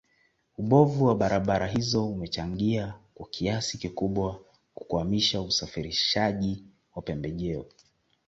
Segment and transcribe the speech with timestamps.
[0.57, 4.39] Ubovu wa barabara hizo umechangia kwa kiasi kikubwa
[4.73, 6.63] kukwamisha usafirishaji
[6.95, 7.65] wa pembejeo